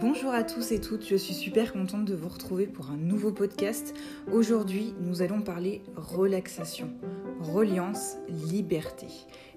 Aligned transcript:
Bonjour 0.00 0.32
à 0.32 0.42
tous 0.42 0.72
et 0.72 0.80
toutes, 0.80 1.06
je 1.06 1.14
suis 1.14 1.34
super 1.34 1.72
contente 1.72 2.04
de 2.04 2.14
vous 2.14 2.28
retrouver 2.28 2.66
pour 2.66 2.90
un 2.90 2.96
nouveau 2.96 3.30
podcast. 3.30 3.94
Aujourd'hui, 4.32 4.94
nous 5.00 5.22
allons 5.22 5.42
parler 5.42 5.82
relaxation, 5.94 6.90
reliance, 7.40 8.16
liberté. 8.28 9.06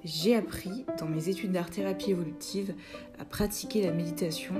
J'ai 0.04 0.36
appris 0.36 0.86
dans 1.00 1.08
mes 1.08 1.30
études 1.30 1.52
d'art-thérapie 1.52 2.12
évolutive 2.12 2.76
à 3.18 3.26
pratiquer 3.26 3.84
la 3.84 3.92
méditation. 3.92 4.54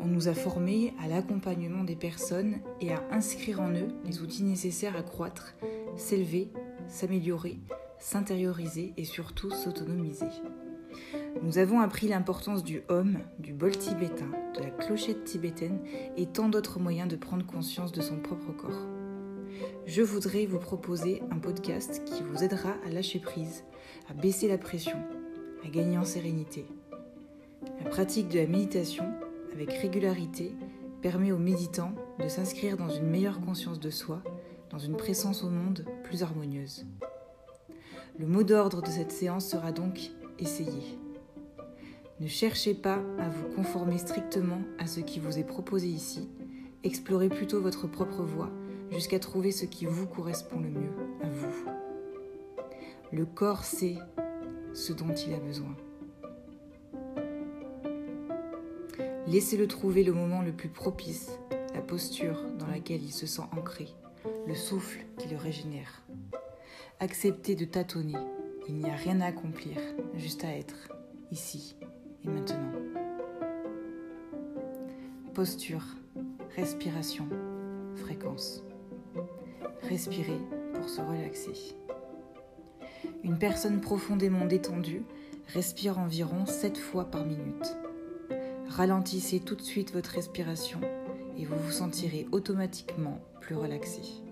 On 0.00 0.06
nous 0.06 0.28
a 0.28 0.34
formés 0.34 0.94
à 1.02 1.08
l'accompagnement 1.08 1.84
des 1.84 1.96
personnes 1.96 2.56
et 2.80 2.90
à 2.92 3.02
inscrire 3.10 3.60
en 3.60 3.70
eux 3.70 3.88
les 4.06 4.22
outils 4.22 4.44
nécessaires 4.44 4.96
à 4.96 5.02
croître, 5.02 5.54
s'élever, 5.96 6.48
s'améliorer, 6.88 7.58
s'intérioriser 8.04 8.92
et 8.98 9.04
surtout 9.04 9.50
s'autonomiser. 9.50 10.28
Nous 11.42 11.56
avons 11.56 11.80
appris 11.80 12.06
l'importance 12.06 12.62
du 12.62 12.82
homme, 12.88 13.20
du 13.38 13.54
bol 13.54 13.74
tibétain, 13.74 14.28
de 14.54 14.60
la 14.60 14.68
clochette 14.68 15.24
tibétaine 15.24 15.80
et 16.18 16.26
tant 16.26 16.50
d'autres 16.50 16.78
moyens 16.78 17.08
de 17.08 17.16
prendre 17.16 17.46
conscience 17.46 17.92
de 17.92 18.02
son 18.02 18.18
propre 18.18 18.52
corps. 18.52 18.86
Je 19.86 20.02
voudrais 20.02 20.44
vous 20.44 20.58
proposer 20.58 21.22
un 21.30 21.38
podcast 21.38 22.04
qui 22.04 22.22
vous 22.22 22.44
aidera 22.44 22.74
à 22.86 22.90
lâcher 22.90 23.20
prise, 23.20 23.64
à 24.10 24.12
baisser 24.12 24.48
la 24.48 24.58
pression, 24.58 24.98
à 25.64 25.68
gagner 25.70 25.96
en 25.96 26.04
sérénité. 26.04 26.66
La 27.82 27.88
pratique 27.88 28.28
de 28.28 28.38
la 28.38 28.46
méditation, 28.46 29.06
avec 29.54 29.72
régularité, 29.72 30.54
permet 31.00 31.32
aux 31.32 31.38
méditants 31.38 31.94
de 32.22 32.28
s'inscrire 32.28 32.76
dans 32.76 32.90
une 32.90 33.08
meilleure 33.08 33.40
conscience 33.40 33.80
de 33.80 33.90
soi, 33.90 34.22
dans 34.68 34.78
une 34.78 34.96
présence 34.96 35.42
au 35.42 35.48
monde 35.48 35.86
plus 36.02 36.22
harmonieuse. 36.22 36.84
Le 38.16 38.26
mot 38.26 38.44
d'ordre 38.44 38.80
de 38.80 38.88
cette 38.88 39.10
séance 39.10 39.48
sera 39.48 39.72
donc 39.72 40.10
essayer. 40.38 40.98
Ne 42.20 42.28
cherchez 42.28 42.72
pas 42.72 43.00
à 43.18 43.28
vous 43.28 43.48
conformer 43.56 43.98
strictement 43.98 44.60
à 44.78 44.86
ce 44.86 45.00
qui 45.00 45.18
vous 45.18 45.36
est 45.36 45.44
proposé 45.44 45.88
ici, 45.88 46.28
explorez 46.84 47.28
plutôt 47.28 47.60
votre 47.60 47.88
propre 47.88 48.22
voie 48.22 48.50
jusqu'à 48.92 49.18
trouver 49.18 49.50
ce 49.50 49.64
qui 49.64 49.84
vous 49.84 50.06
correspond 50.06 50.60
le 50.60 50.68
mieux 50.68 50.92
à 51.24 51.28
vous. 51.28 51.64
Le 53.10 53.26
corps 53.26 53.64
sait 53.64 53.96
ce 54.74 54.92
dont 54.92 55.12
il 55.12 55.34
a 55.34 55.40
besoin. 55.40 55.74
Laissez-le 59.26 59.66
trouver 59.66 60.04
le 60.04 60.12
moment 60.12 60.42
le 60.42 60.52
plus 60.52 60.68
propice, 60.68 61.32
la 61.74 61.80
posture 61.80 62.44
dans 62.60 62.68
laquelle 62.68 63.02
il 63.02 63.12
se 63.12 63.26
sent 63.26 63.42
ancré, 63.56 63.88
le 64.46 64.54
souffle 64.54 65.00
qui 65.18 65.26
le 65.28 65.36
régénère. 65.36 66.03
Acceptez 67.00 67.56
de 67.56 67.64
tâtonner, 67.64 68.18
il 68.68 68.76
n'y 68.76 68.88
a 68.88 68.94
rien 68.94 69.20
à 69.20 69.26
accomplir, 69.26 69.76
juste 70.14 70.44
à 70.44 70.56
être, 70.56 70.88
ici 71.32 71.74
et 72.24 72.28
maintenant. 72.28 72.70
Posture, 75.34 75.84
respiration, 76.54 77.28
fréquence. 77.96 78.62
Respirez 79.82 80.38
pour 80.72 80.88
se 80.88 81.00
relaxer. 81.00 81.76
Une 83.24 83.38
personne 83.38 83.80
profondément 83.80 84.46
détendue 84.46 85.02
respire 85.48 85.98
environ 85.98 86.46
7 86.46 86.78
fois 86.78 87.10
par 87.10 87.26
minute. 87.26 87.76
Ralentissez 88.68 89.40
tout 89.40 89.56
de 89.56 89.62
suite 89.62 89.92
votre 89.92 90.10
respiration 90.10 90.80
et 91.36 91.44
vous 91.44 91.58
vous 91.58 91.72
sentirez 91.72 92.28
automatiquement 92.30 93.18
plus 93.40 93.56
relaxé. 93.56 94.23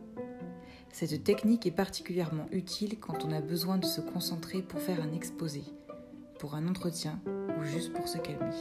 Cette 0.93 1.25
technique 1.25 1.67
est 1.67 1.71
particulièrement 1.71 2.47
utile 2.53 3.01
quand 3.01 3.25
on 3.25 3.33
a 3.33 3.41
besoin 3.41 3.79
de 3.79 3.87
se 3.87 4.03
concentrer 4.03 4.61
pour 4.61 4.79
faire 4.79 5.01
un 5.03 5.13
exposé, 5.15 5.65
pour 6.39 6.55
un 6.55 6.69
entretien 6.69 7.19
ou 7.59 7.65
juste 7.65 7.95
pour 7.95 8.07
se 8.07 8.19
calmer. 8.19 8.55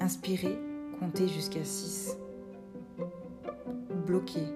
Inspirez, 0.00 0.58
comptez 0.98 1.28
jusqu'à 1.28 1.62
6. 1.62 2.16
Bloquez, 4.06 4.46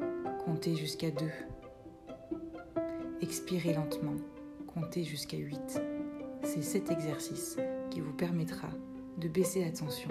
comptez 0.46 0.74
jusqu'à 0.74 1.10
2. 1.10 1.26
Expirez 3.20 3.74
lentement, 3.74 4.16
comptez 4.66 5.04
jusqu'à 5.04 5.36
8. 5.36 5.82
C'est 6.44 6.62
cet 6.62 6.90
exercice 6.90 7.58
qui 7.90 8.00
vous 8.00 8.14
permettra 8.14 8.68
de 9.18 9.28
baisser 9.28 9.62
la 9.62 9.70
tension 9.70 10.10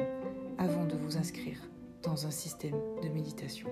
avant 0.59 0.86
de 0.86 0.96
vous 0.96 1.18
inscrire 1.18 1.58
dans 2.03 2.28
un 2.28 2.31
système 2.31 2.78
de 3.02 3.09
méditation. 3.09 3.69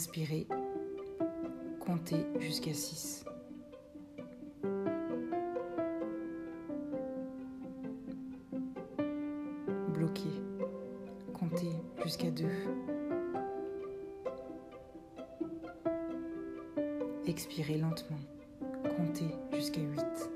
Inspirez, 0.00 0.46
comptez 1.80 2.24
jusqu'à 2.38 2.72
6. 2.72 3.24
Bloquez, 9.88 10.22
comptez 11.34 11.72
jusqu'à 12.04 12.30
2. 12.30 12.44
Expirez 17.26 17.78
lentement, 17.78 18.20
comptez 18.96 19.34
jusqu'à 19.52 19.80
8. 19.80 20.30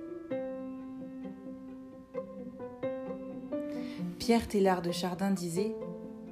Pierre 4.18 4.48
Tellard 4.48 4.82
de 4.82 4.90
Chardin 4.90 5.30
disait 5.30 5.76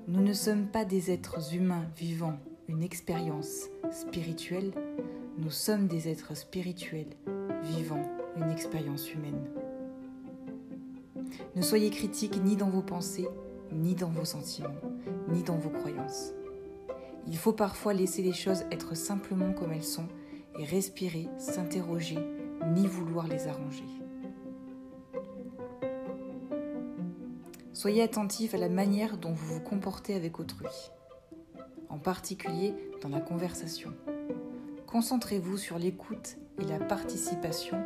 Nous 0.09 0.21
ne 0.21 0.33
sommes 0.33 0.67
pas 0.67 0.85
des 0.85 1.13
êtres 1.13 1.55
humains 1.55 1.87
vivant 1.97 2.37
une 2.71 2.85
expérience 2.85 3.69
spirituelle, 3.91 4.71
nous 5.39 5.51
sommes 5.51 5.89
des 5.89 6.09
êtres 6.09 6.37
spirituels 6.37 7.17
vivant 7.65 8.03
une 8.37 8.49
expérience 8.49 9.13
humaine. 9.13 9.51
Ne 11.57 11.63
soyez 11.63 11.91
critique 11.91 12.41
ni 12.45 12.55
dans 12.55 12.71
vos 12.71 12.83
pensées, 12.83 13.29
ni 13.73 13.97
dans 13.97 14.11
vos 14.11 14.25
sentiments, 14.25 14.81
ni 15.29 15.43
dans 15.43 15.59
vos 15.59 15.71
croyances. 15.71 16.33
Il 17.27 17.37
faut 17.37 17.53
parfois 17.53 17.93
laisser 17.93 18.23
les 18.23 18.33
choses 18.33 18.65
être 18.71 18.97
simplement 18.97 19.53
comme 19.53 19.73
elles 19.73 19.83
sont 19.83 20.07
et 20.57 20.65
respirer, 20.65 21.27
s'interroger, 21.39 22.19
ni 22.77 22.87
vouloir 22.87 23.27
les 23.27 23.49
arranger. 23.49 23.85
Soyez 27.73 28.03
attentif 28.03 28.55
à 28.55 28.59
la 28.59 28.69
manière 28.69 29.17
dont 29.17 29.33
vous 29.33 29.55
vous 29.55 29.61
comportez 29.61 30.15
avec 30.15 30.39
autrui, 30.39 30.69
en 31.91 31.99
particulier 31.99 32.75
dans 33.03 33.09
la 33.09 33.21
conversation. 33.21 33.93
Concentrez-vous 34.87 35.59
sur 35.59 35.79
l'écoute 35.79 36.37
et 36.59 36.65
la 36.65 36.79
participation 36.79 37.83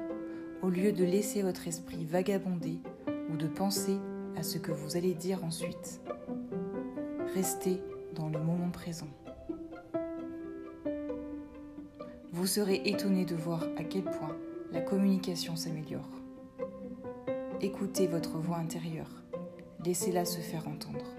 au 0.63 0.71
lieu 0.71 0.93
de 0.93 1.05
laisser 1.05 1.43
votre 1.43 1.67
esprit 1.69 2.05
vagabonder 2.05 2.79
ou 3.31 3.37
de 3.37 3.47
penser 3.47 3.99
à 4.37 4.43
ce 4.43 4.59
que 4.59 4.73
vous 4.73 4.97
allez 4.97 5.15
dire 5.15 5.45
ensuite. 5.45 6.01
Restez 7.35 7.83
dans 8.15 8.29
le 8.29 8.39
moment 8.39 8.71
présent. 8.71 9.09
Vous 12.33 12.47
serez 12.47 12.83
étonné 12.85 13.25
de 13.25 13.35
voir 13.35 13.65
à 13.77 13.85
quel 13.85 14.05
point 14.05 14.37
la 14.73 14.81
communication 14.81 15.57
s'améliore. 15.57 16.09
Écoutez 17.61 18.07
votre 18.07 18.39
voix 18.39 18.59
intérieure 18.59 19.25
Laissez-la 19.85 20.25
se 20.25 20.39
faire 20.39 20.67
entendre. 20.67 21.14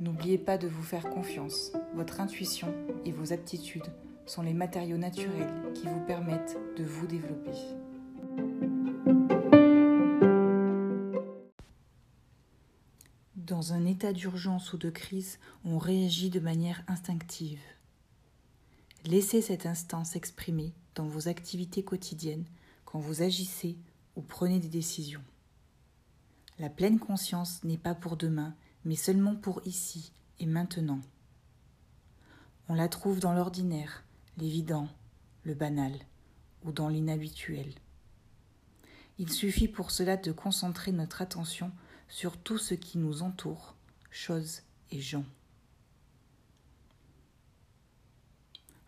N'oubliez 0.00 0.38
pas 0.38 0.58
de 0.58 0.68
vous 0.68 0.82
faire 0.82 1.10
confiance. 1.10 1.72
Votre 1.94 2.20
intuition 2.20 2.72
et 3.04 3.10
vos 3.10 3.32
aptitudes 3.32 3.92
sont 4.26 4.42
les 4.42 4.52
matériaux 4.52 4.96
naturels 4.96 5.72
qui 5.74 5.86
vous 5.86 6.00
permettent 6.06 6.56
de 6.76 6.84
vous 6.84 7.06
développer. 7.08 7.50
Dans 13.34 13.72
un 13.72 13.86
état 13.86 14.12
d'urgence 14.12 14.72
ou 14.72 14.78
de 14.78 14.90
crise, 14.90 15.40
on 15.64 15.78
réagit 15.78 16.30
de 16.30 16.38
manière 16.38 16.84
instinctive. 16.86 17.60
Laissez 19.04 19.42
cet 19.42 19.66
instant 19.66 20.04
s'exprimer 20.04 20.74
dans 20.94 21.06
vos 21.06 21.26
activités 21.26 21.82
quotidiennes 21.82 22.44
quand 22.84 23.00
vous 23.00 23.22
agissez 23.22 23.76
ou 24.14 24.22
prenez 24.22 24.60
des 24.60 24.68
décisions. 24.68 25.24
La 26.60 26.68
pleine 26.68 26.98
conscience 27.00 27.64
n'est 27.64 27.78
pas 27.78 27.94
pour 27.94 28.16
demain, 28.16 28.54
mais 28.88 28.96
seulement 28.96 29.36
pour 29.36 29.60
ici 29.66 30.12
et 30.40 30.46
maintenant. 30.46 31.02
On 32.70 32.74
la 32.74 32.88
trouve 32.88 33.20
dans 33.20 33.34
l'ordinaire, 33.34 34.02
l'évident, 34.38 34.88
le 35.42 35.52
banal, 35.52 35.92
ou 36.64 36.72
dans 36.72 36.88
l'inhabituel. 36.88 37.70
Il 39.18 39.30
suffit 39.30 39.68
pour 39.68 39.90
cela 39.90 40.16
de 40.16 40.32
concentrer 40.32 40.92
notre 40.92 41.20
attention 41.20 41.70
sur 42.08 42.38
tout 42.38 42.56
ce 42.56 42.72
qui 42.72 42.96
nous 42.96 43.20
entoure, 43.22 43.76
choses 44.10 44.62
et 44.90 45.02
gens. 45.02 45.26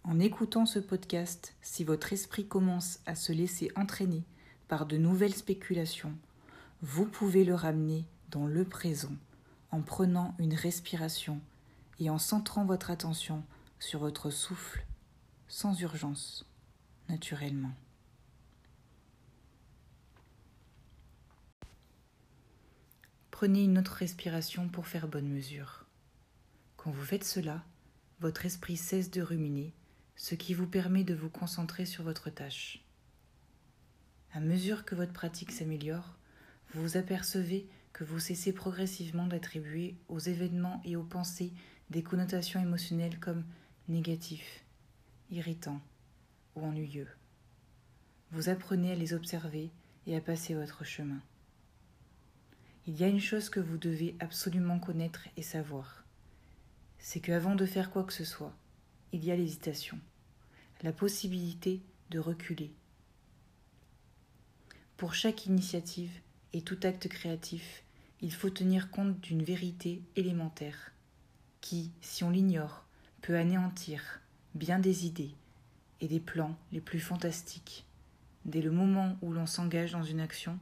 En 0.03 0.19
écoutant 0.19 0.65
ce 0.65 0.79
podcast, 0.79 1.55
si 1.61 1.85
votre 1.85 2.15
esprit 2.15 2.47
commence 2.49 3.01
à 3.05 3.15
se 3.15 3.33
laisser 3.33 3.71
entraîner 3.77 4.25
par 4.67 4.87
de 4.87 4.97
nouvelles 4.97 5.35
spéculations, 5.35 6.17
vous 6.81 7.05
pouvez 7.05 7.45
le 7.45 7.55
ramener 7.55 8.07
dans 8.31 8.47
le 8.47 8.65
présent 8.65 9.13
en 9.71 9.83
prenant 9.83 10.35
une 10.39 10.55
respiration 10.55 11.41
et 11.99 12.11
en 12.11 12.19
centrant 12.19 12.65
votre 12.65 12.91
attention 12.91 13.45
sur 13.79 14.01
votre 14.01 14.31
souffle, 14.31 14.85
sans 15.49 15.81
urgence, 15.81 16.47
naturellement. 17.09 17.73
Prenez 23.31 23.65
une 23.65 23.79
autre 23.79 23.93
respiration 23.93 24.69
pour 24.69 24.87
faire 24.87 25.09
bonne 25.09 25.29
mesure. 25.29 25.87
Quand 26.77 26.91
vous 26.91 27.05
faites 27.05 27.25
cela, 27.25 27.65
votre 28.21 28.45
esprit 28.45 28.77
cesse 28.77 29.11
de 29.11 29.23
ruminer, 29.23 29.73
ce 30.15 30.35
qui 30.35 30.53
vous 30.53 30.67
permet 30.67 31.05
de 31.05 31.15
vous 31.15 31.31
concentrer 31.31 31.87
sur 31.87 32.05
votre 32.05 32.29
tâche. 32.29 32.85
À 34.33 34.41
mesure 34.41 34.85
que 34.85 34.95
votre 34.95 35.15
pratique 35.15 35.53
s'améliore, 35.53 36.19
vous 36.73 36.83
vous 36.83 36.97
apercevez 36.99 37.67
que 38.01 38.05
vous 38.07 38.19
cessez 38.19 38.55
progressivement 38.55 39.27
d'attribuer 39.27 39.95
aux 40.09 40.19
événements 40.19 40.81
et 40.87 40.97
aux 40.97 41.05
pensées 41.05 41.53
des 41.91 42.03
connotations 42.03 42.59
émotionnelles 42.59 43.21
comme 43.21 43.45
négatif, 43.89 44.65
irritant 45.31 45.83
ou 46.57 46.65
ennuyeux. 46.65 47.09
Vous 48.31 48.49
apprenez 48.49 48.93
à 48.93 48.95
les 48.95 49.13
observer 49.13 49.71
et 50.07 50.17
à 50.17 50.23
passer 50.23 50.55
votre 50.55 50.83
chemin. 50.83 51.21
Il 52.87 52.99
y 52.99 53.05
a 53.05 53.09
une 53.09 53.21
chose 53.21 53.51
que 53.51 53.61
vous 53.61 53.77
devez 53.77 54.17
absolument 54.19 54.79
connaître 54.79 55.29
et 55.37 55.43
savoir. 55.43 56.03
C'est 56.99 57.21
qu'avant 57.21 57.55
de 57.55 57.67
faire 57.67 57.91
quoi 57.91 58.05
que 58.05 58.15
ce 58.15 58.25
soit, 58.25 58.57
il 59.13 59.23
y 59.27 59.31
a 59.31 59.37
l'hésitation, 59.37 59.99
la 60.81 60.95
possibilité 60.95 61.83
de 62.09 62.19
reculer. 62.19 62.73
Pour 64.97 65.13
chaque 65.13 65.45
initiative 65.45 66.19
et 66.55 66.63
tout 66.63 66.79
acte 66.83 67.07
créatif, 67.07 67.85
il 68.23 68.33
faut 68.33 68.51
tenir 68.51 68.91
compte 68.91 69.19
d'une 69.21 69.43
vérité 69.43 70.03
élémentaire 70.17 70.93
qui, 71.61 71.91
si 72.01 72.25
on 72.25 72.31
l'ignore, 72.31 72.85
peut 73.23 73.37
anéantir 73.37 74.21
bien 74.55 74.79
des 74.79 75.07
idées 75.07 75.35
et 76.01 76.09
des 76.09 76.21
plans 76.21 76.57
les 76.73 76.81
plus 76.81 77.01
fantastiques. 77.01 77.87
Dès 78.45 78.63
le 78.63 78.71
moment 78.71 79.17
où 79.23 79.33
l'on 79.33 79.47
s'engage 79.47 79.93
dans 79.93 80.03
une 80.03 80.21
action, 80.21 80.59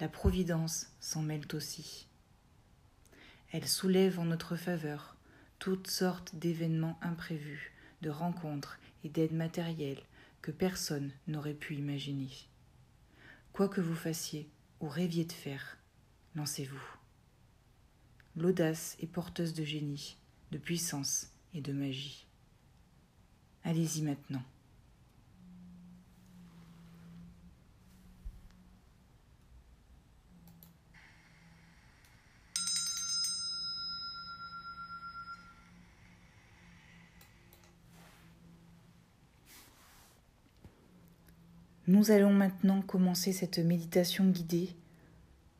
la 0.00 0.08
Providence 0.08 0.88
s'en 1.00 1.22
mêle 1.22 1.46
aussi. 1.54 2.06
Elle 3.52 3.68
soulève 3.68 4.18
en 4.18 4.24
notre 4.24 4.56
faveur 4.56 5.16
toutes 5.58 5.88
sortes 5.88 6.34
d'événements 6.34 6.98
imprévus, 7.02 7.72
de 8.00 8.10
rencontres 8.10 8.78
et 9.04 9.08
d'aides 9.08 9.34
matérielles 9.34 10.02
que 10.40 10.50
personne 10.50 11.12
n'aurait 11.28 11.54
pu 11.54 11.76
imaginer. 11.76 12.30
Quoi 13.52 13.68
que 13.68 13.80
vous 13.80 13.94
fassiez 13.94 14.48
ou 14.80 14.88
rêviez 14.88 15.24
de 15.24 15.32
faire, 15.32 15.78
lancez-vous. 16.34 16.82
L'audace 18.36 18.96
est 19.00 19.06
porteuse 19.06 19.54
de 19.54 19.64
génie, 19.64 20.16
de 20.50 20.58
puissance 20.58 21.28
et 21.54 21.60
de 21.60 21.72
magie. 21.72 22.26
Allez-y 23.64 24.02
maintenant. 24.02 24.42
Nous 41.88 42.10
allons 42.10 42.32
maintenant 42.32 42.80
commencer 42.80 43.32
cette 43.32 43.58
méditation 43.58 44.24
guidée. 44.24 44.70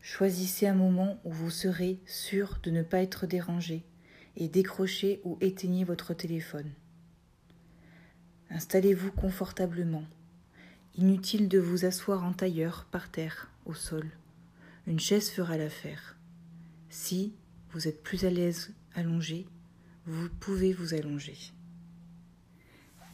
Choisissez 0.05 0.67
un 0.67 0.75
moment 0.75 1.21
où 1.23 1.31
vous 1.31 1.51
serez 1.51 2.01
sûr 2.07 2.59
de 2.65 2.73
ne 2.73 2.83
pas 2.83 3.03
être 3.03 3.27
dérangé 3.27 3.85
et 4.37 4.49
décrochez 4.49 5.21
ou 5.23 5.39
éteignez 5.41 5.85
votre 5.85 6.13
téléphone. 6.13 6.73
Installez-vous 8.51 9.13
confortablement. 9.13 10.05
Inutile 10.97 11.49
de 11.49 11.61
vous 11.61 11.85
asseoir 11.85 12.25
en 12.25 12.33
tailleur 12.33 12.85
par 12.91 13.13
terre, 13.13 13.49
au 13.65 13.75
sol. 13.75 14.11
Une 14.89 14.99
chaise 14.99 15.31
fera 15.31 15.57
l'affaire. 15.57 16.17
Si 16.91 17.33
vous 17.71 17.87
êtes 17.87 18.03
plus 18.03 18.25
à 18.25 18.31
l'aise 18.31 18.75
allongé, 18.95 19.47
vous 20.05 20.29
pouvez 20.41 20.73
vous 20.73 20.95
allonger. 20.95 21.39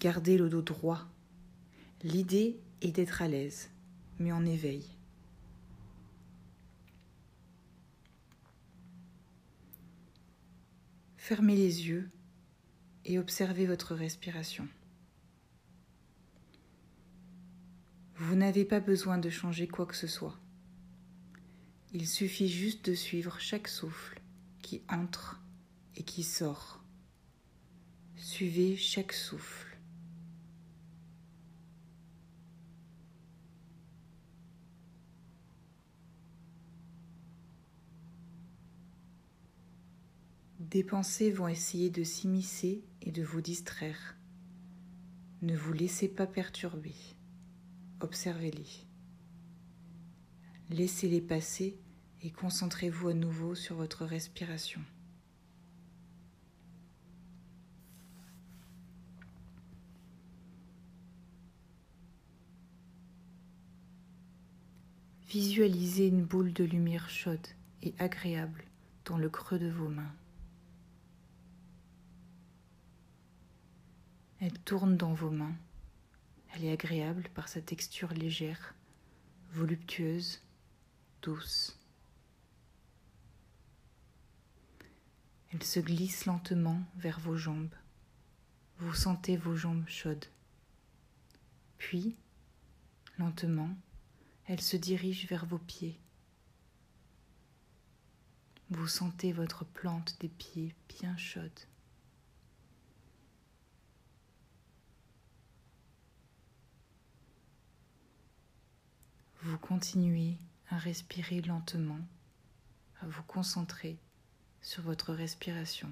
Gardez 0.00 0.38
le 0.38 0.49
dos 0.49 0.62
droit. 0.62 1.06
L'idée 2.02 2.58
et 2.81 2.93
d'être 2.93 3.20
à 3.20 3.29
l'aise, 3.29 3.69
mais 4.19 4.32
en 4.32 4.46
éveil. 4.46 4.98
Fermez 11.28 11.56
les 11.56 11.86
yeux 11.88 12.08
et 13.04 13.19
observez 13.19 13.66
votre 13.66 13.94
respiration. 13.94 14.66
Vous 18.16 18.34
n'avez 18.34 18.64
pas 18.64 18.80
besoin 18.80 19.19
de 19.19 19.28
changer 19.28 19.69
quoi 19.69 19.84
que 19.84 19.94
ce 19.94 20.06
soit. 20.06 20.38
Il 21.92 22.08
suffit 22.08 22.48
juste 22.48 22.86
de 22.88 22.94
suivre 22.94 23.38
chaque 23.40 23.69
souffle 23.69 24.22
qui 24.62 24.80
entre 24.88 25.38
et 25.96 26.02
qui 26.02 26.22
sort. 26.22 26.82
Suivez 28.16 28.78
chaque 28.78 29.12
souffle. 29.12 29.68
Des 40.70 40.85
pensées 40.85 41.31
vont 41.31 41.49
essayer 41.49 41.88
de 41.88 42.05
s'immiscer 42.05 42.85
et 43.00 43.11
de 43.11 43.23
vous 43.23 43.41
distraire. 43.41 44.17
Ne 45.41 45.56
vous 45.56 45.73
laissez 45.73 46.09
pas 46.09 46.26
perturber. 46.26 46.94
Observez-les. 48.00 48.67
Laissez-les 50.69 51.23
passer 51.23 51.79
et 52.20 52.31
concentrez-vous 52.31 53.09
à 53.09 53.15
nouveau 53.15 53.55
sur 53.55 53.76
votre 53.76 54.05
respiration. 54.05 54.82
Visualisez 65.31 66.09
une 66.09 66.25
boule 66.25 66.53
de 66.53 66.64
lumière 66.64 67.09
chaude 67.09 67.38
et 67.82 67.94
agréable 67.99 68.64
dans 69.06 69.17
le 69.17 69.31
creux 69.31 69.59
de 69.59 69.71
vos 69.71 69.88
mains. 69.88 70.12
Elle 74.40 74.58
tourne 74.61 74.96
dans 74.96 75.14
vos 75.14 75.31
mains. 75.31 75.56
Elle 76.55 76.64
est 76.64 76.73
agréable 76.73 77.29
par 77.35 77.49
sa 77.49 77.61
texture 77.61 78.12
légère, 78.12 78.75
voluptueuse, 79.50 80.40
douce. 81.23 81.78
Elle 85.50 85.62
se 85.62 85.80
glisse 85.80 86.26
lentement 86.26 86.80
vers 86.97 87.18
vos 87.18 87.37
jambes. 87.37 87.75
Vous 88.78 88.95
sentez 88.95 89.37
vos 89.37 89.57
jambes 89.57 89.88
chaudes. 89.88 90.26
Puis, 91.78 92.16
lentement, 93.18 93.71
elle 94.47 94.61
se 94.61 94.76
dirige 94.76 95.26
vers 95.26 95.47
vos 95.47 95.59
pieds. 95.59 95.99
Vous 98.71 98.87
sentez 98.87 99.33
votre 99.33 99.64
plante 99.64 100.16
des 100.21 100.28
pieds 100.28 100.75
bien 100.88 101.16
chaude. 101.16 101.61
Vous 109.49 109.57
continuez 109.57 110.37
à 110.69 110.76
respirer 110.76 111.40
lentement, 111.40 112.00
à 113.00 113.07
vous 113.07 113.23
concentrer 113.23 113.97
sur 114.61 114.83
votre 114.83 115.14
respiration. 115.14 115.88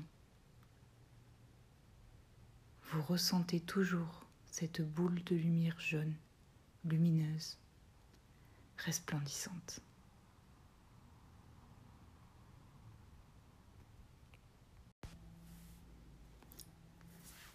Vous 2.91 3.01
ressentez 3.01 3.61
toujours 3.61 4.27
cette 4.51 4.83
boule 4.83 5.25
de 5.25 5.35
lumière 5.35 5.81
jaune, 5.81 6.13
lumineuse, 6.85 7.57
resplendissante. 8.77 9.81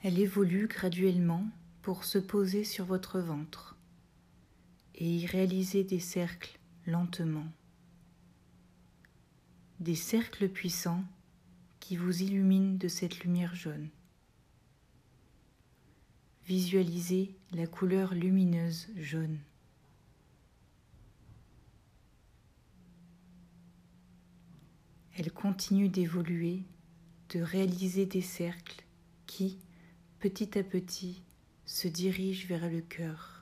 Elle 0.01 0.17
évolue 0.17 0.65
graduellement 0.65 1.47
pour 1.83 2.05
se 2.05 2.17
poser 2.17 2.63
sur 2.63 2.85
votre 2.85 3.19
ventre 3.19 3.75
et 5.01 5.15
y 5.15 5.25
réaliser 5.25 5.83
des 5.83 5.99
cercles 5.99 6.59
lentement. 6.85 7.47
Des 9.79 9.95
cercles 9.95 10.47
puissants 10.47 11.03
qui 11.79 11.97
vous 11.97 12.21
illuminent 12.21 12.77
de 12.77 12.87
cette 12.87 13.23
lumière 13.23 13.55
jaune. 13.55 13.89
Visualisez 16.45 17.33
la 17.51 17.65
couleur 17.65 18.13
lumineuse 18.13 18.89
jaune. 18.95 19.39
Elle 25.17 25.31
continue 25.31 25.89
d'évoluer, 25.89 26.61
de 27.29 27.41
réaliser 27.41 28.05
des 28.05 28.21
cercles 28.21 28.85
qui, 29.25 29.57
petit 30.19 30.59
à 30.59 30.63
petit, 30.63 31.23
se 31.65 31.87
dirige 31.87 32.45
vers 32.45 32.69
le 32.69 32.81
cœur. 32.81 33.40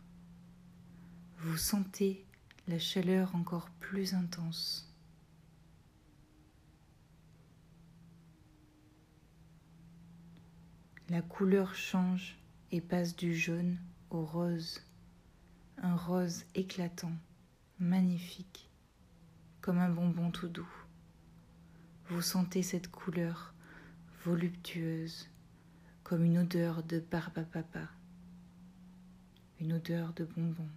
Vous 1.42 1.56
sentez 1.56 2.26
la 2.68 2.80
chaleur 2.80 3.34
encore 3.34 3.70
plus 3.80 4.14
intense. 4.14 4.94
La 11.08 11.22
couleur 11.22 11.76
change 11.76 12.38
et 12.74 12.82
passe 12.82 13.16
du 13.16 13.34
jaune 13.34 13.78
au 14.10 14.26
rose, 14.26 14.82
un 15.78 15.96
rose 15.96 16.44
éclatant, 16.56 17.14
magnifique, 17.80 18.70
comme 19.62 19.78
un 19.78 19.90
bonbon 19.90 20.32
tout 20.32 20.50
doux. 20.50 20.70
Vous 22.10 22.22
sentez 22.22 22.64
cette 22.64 22.92
couleur 22.92 23.54
voluptueuse, 24.26 25.30
comme 26.04 26.26
une 26.26 26.40
odeur 26.40 26.84
de 26.84 27.00
barbe 27.00 27.38
à 27.38 27.44
papa, 27.44 27.88
une 29.62 29.72
odeur 29.72 30.12
de 30.12 30.26
bonbon. 30.26 30.68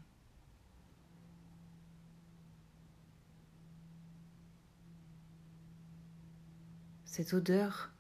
Cette 7.15 7.35
odeur 7.35 7.93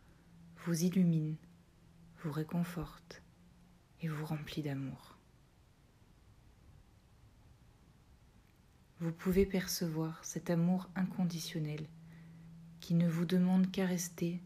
vous 0.64 0.85
illumine 0.85 1.37
vous 2.23 2.33
réconforte 2.33 3.23
et 4.00 4.09
vous 4.09 4.25
remplit 4.25 4.62
d'amour. 4.62 5.19
Vous 9.00 9.12
pouvez 9.12 9.45
percevoir 9.45 10.25
cet 10.25 10.49
amour 10.49 10.88
inconditionnel 10.95 11.87
qui 12.81 12.95
ne 12.95 13.07
vous 13.07 13.26
demande 13.26 13.71
qu'à 13.71 13.85
rester, 13.85 14.40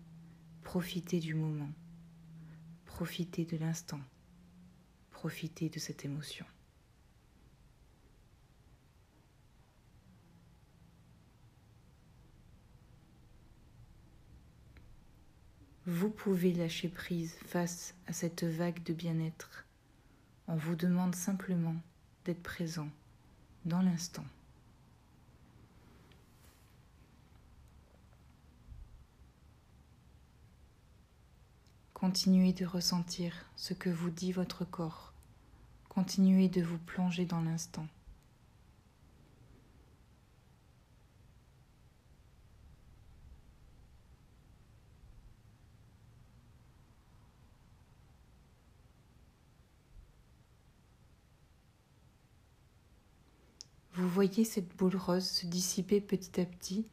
profiter 0.64 1.20
du 1.20 1.34
moment, 1.34 1.70
profiter 2.86 3.44
de 3.44 3.58
l'instant, 3.58 4.00
profiter 5.12 5.68
de 5.68 5.78
cette 5.78 6.04
émotion. 6.04 6.44
Vous 15.86 16.10
pouvez 16.10 16.52
lâcher 16.52 16.88
prise 16.88 17.36
face 17.46 17.94
à 18.08 18.12
cette 18.12 18.42
vague 18.42 18.82
de 18.82 18.92
bien-être. 18.92 19.64
On 20.48 20.56
vous 20.56 20.74
demande 20.74 21.14
simplement 21.14 21.76
d'être 22.24 22.42
présent 22.42 22.88
dans 23.64 23.82
l'instant. 23.82 24.24
Continuez 31.94 32.52
de 32.52 32.66
ressentir 32.66 33.46
ce 33.54 33.72
que 33.72 33.88
vous 33.88 34.10
dit 34.10 34.32
votre 34.32 34.64
corps. 34.64 35.12
Continuez 35.88 36.48
de 36.48 36.62
vous 36.62 36.78
plonger 36.78 37.24
dans 37.24 37.40
l'instant. 37.40 37.86
Vous 53.96 54.05
voyez 54.16 54.44
cette 54.44 54.74
boule 54.78 54.96
rose 54.96 55.28
se 55.28 55.44
dissiper 55.44 56.00
petit 56.00 56.40
à 56.40 56.46
petit 56.46 56.86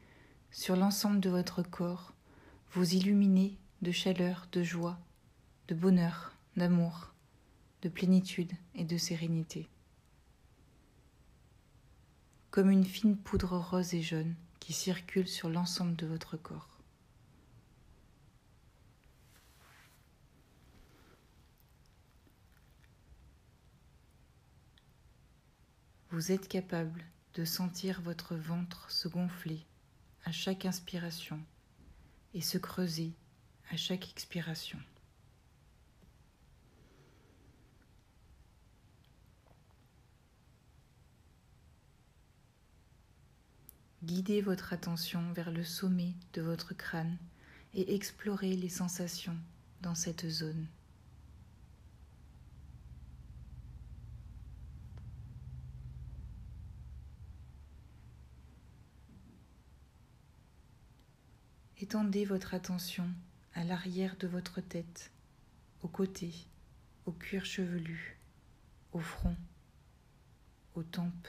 sur 0.52 0.76
l'ensemble 0.76 1.22
de 1.22 1.30
votre 1.30 1.64
corps, 1.64 2.14
vous 2.74 2.96
illuminer 2.96 3.58
de 3.82 3.92
chaleur, 3.92 4.46
de 4.52 4.62
joie, 4.62 5.00
de 5.70 5.74
bonheur, 5.74 6.34
d'amour, 6.58 7.14
de 7.82 7.88
plénitude 7.88 8.52
et 8.76 8.84
de 8.84 8.98
sérénité. 8.98 9.70
Comme 12.52 12.70
une 12.70 12.84
fine 12.84 13.16
poudre 13.16 13.58
rose 13.58 13.94
et 13.94 14.02
jaune 14.02 14.36
qui 14.60 14.74
circule 14.74 15.30
sur 15.30 15.48
l'ensemble 15.48 15.96
de 15.96 16.06
votre 16.06 16.36
corps. 16.36 16.73
Vous 26.14 26.32
êtes 26.32 26.48
capable 26.48 27.04
de 27.34 27.44
sentir 27.44 28.00
votre 28.00 28.36
ventre 28.36 28.92
se 28.92 29.08
gonfler 29.08 29.66
à 30.26 30.32
chaque 30.32 30.68
inspiration 30.68 31.40
et 32.36 32.42
se 32.42 32.60
creuser 32.60 33.14
à 33.72 33.78
chaque 33.78 34.12
expiration. 34.12 34.78
Guidez 44.04 44.42
votre 44.42 44.72
attention 44.72 45.34
vers 45.34 45.50
le 45.50 45.64
sommet 45.64 46.14
de 46.34 46.44
votre 46.44 46.76
crâne 46.76 47.18
et 47.74 47.96
explorez 47.96 48.56
les 48.56 48.70
sensations 48.70 49.40
dans 49.82 49.96
cette 49.96 50.30
zone. 50.30 50.68
Étendez 61.84 62.24
votre 62.24 62.54
attention 62.54 63.10
à 63.56 63.66
l'arrière 63.66 64.16
de 64.16 64.26
votre 64.26 64.62
tête, 64.62 65.12
aux 65.82 65.90
côtés, 65.90 66.34
au 67.06 67.12
cuir 67.12 67.44
chevelu, 67.44 68.18
au 68.94 69.02
front, 69.02 69.36
aux 70.76 70.84
tempes, 70.84 71.28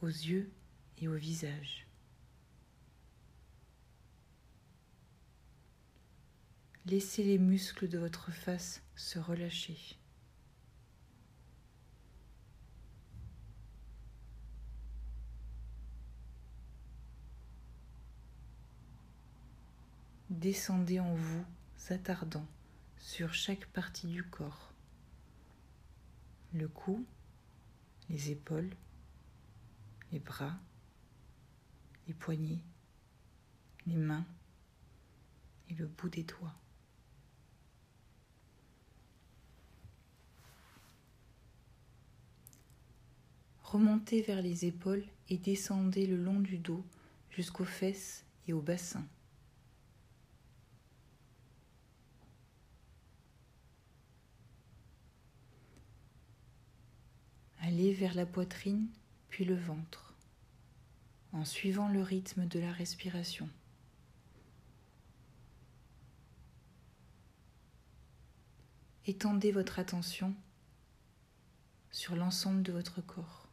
aux 0.00 0.06
yeux 0.06 0.50
et 0.96 1.08
au 1.08 1.14
visage. 1.14 1.86
Laissez 6.86 7.22
les 7.22 7.36
muscles 7.36 7.88
de 7.88 7.98
votre 7.98 8.30
face 8.32 8.80
se 8.96 9.18
relâcher. 9.18 9.98
Descendez 20.32 20.98
en 20.98 21.14
vous, 21.14 21.44
s'attardant 21.76 22.46
sur 22.96 23.34
chaque 23.34 23.66
partie 23.66 24.06
du 24.06 24.24
corps. 24.24 24.72
Le 26.54 26.68
cou, 26.68 27.04
les 28.08 28.30
épaules, 28.30 28.70
les 30.10 30.18
bras, 30.18 30.58
les 32.06 32.14
poignets, 32.14 32.62
les 33.86 33.96
mains 33.96 34.26
et 35.68 35.74
le 35.74 35.86
bout 35.86 36.08
des 36.08 36.24
doigts. 36.24 36.54
Remontez 43.62 44.22
vers 44.22 44.42
les 44.42 44.66
épaules 44.66 45.04
et 45.28 45.38
descendez 45.38 46.06
le 46.06 46.16
long 46.16 46.40
du 46.40 46.58
dos 46.58 46.84
jusqu'aux 47.30 47.64
fesses 47.64 48.24
et 48.46 48.52
au 48.52 48.60
bassin. 48.60 49.06
Allez 57.72 57.94
vers 57.94 58.12
la 58.12 58.26
poitrine, 58.26 58.86
puis 59.30 59.46
le 59.46 59.56
ventre, 59.56 60.12
en 61.32 61.46
suivant 61.46 61.88
le 61.88 62.02
rythme 62.02 62.44
de 62.46 62.58
la 62.58 62.70
respiration. 62.70 63.48
Étendez 69.06 69.52
votre 69.52 69.78
attention 69.78 70.34
sur 71.90 72.14
l'ensemble 72.14 72.62
de 72.62 72.72
votre 72.72 73.00
corps, 73.00 73.48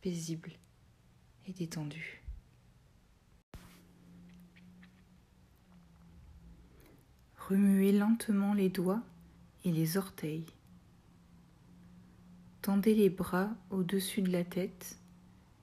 paisible 0.00 0.50
et 1.46 1.52
détendu. 1.52 2.24
Remuez 7.36 7.92
lentement 7.92 8.52
les 8.52 8.68
doigts 8.68 9.04
et 9.64 9.70
les 9.70 9.96
orteils. 9.96 10.46
Tendez 12.62 12.94
les 12.94 13.10
bras 13.10 13.50
au-dessus 13.70 14.22
de 14.22 14.30
la 14.30 14.44
tête 14.44 14.96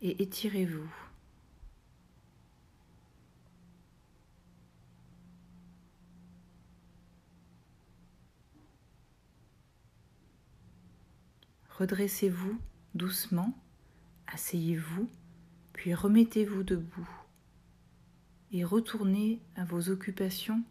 et 0.02 0.22
étirez-vous. 0.22 0.92
Redressez-vous 11.70 12.60
doucement, 12.96 13.58
asseyez-vous, 14.28 15.10
puis 15.72 15.94
remettez-vous 15.94 16.64
debout 16.64 17.10
et 18.52 18.66
retournez 18.66 19.40
à 19.56 19.64
vos 19.64 19.88
occupations 19.88 20.62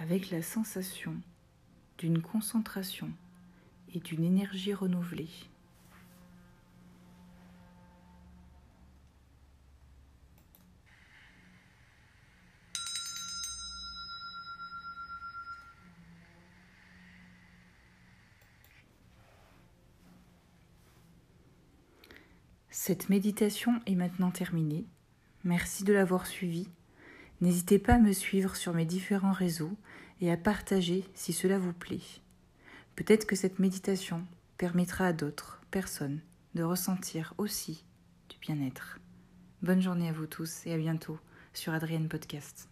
avec 0.00 0.30
la 0.30 0.42
sensation 0.42 1.14
d'une 1.98 2.20
concentration 2.20 3.12
et 3.94 4.00
d'une 4.00 4.24
énergie 4.24 4.74
renouvelée. 4.74 5.30
Cette 22.82 23.10
méditation 23.10 23.78
est 23.84 23.94
maintenant 23.94 24.30
terminée. 24.30 24.86
Merci 25.44 25.84
de 25.84 25.92
l'avoir 25.92 26.26
suivie. 26.26 26.66
N'hésitez 27.42 27.78
pas 27.78 27.96
à 27.96 27.98
me 27.98 28.14
suivre 28.14 28.56
sur 28.56 28.72
mes 28.72 28.86
différents 28.86 29.34
réseaux 29.34 29.76
et 30.22 30.32
à 30.32 30.38
partager 30.38 31.04
si 31.12 31.34
cela 31.34 31.58
vous 31.58 31.74
plaît. 31.74 32.00
Peut-être 32.96 33.26
que 33.26 33.36
cette 33.36 33.58
méditation 33.58 34.24
permettra 34.56 35.04
à 35.04 35.12
d'autres 35.12 35.60
personnes 35.70 36.20
de 36.54 36.62
ressentir 36.62 37.34
aussi 37.36 37.84
du 38.30 38.38
bien-être. 38.38 38.98
Bonne 39.60 39.82
journée 39.82 40.08
à 40.08 40.12
vous 40.12 40.26
tous 40.26 40.66
et 40.66 40.72
à 40.72 40.78
bientôt 40.78 41.18
sur 41.52 41.74
Adrienne 41.74 42.08
Podcast. 42.08 42.69